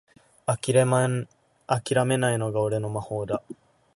[0.47, 0.85] あきら
[2.05, 3.43] めないのが俺の魔法だ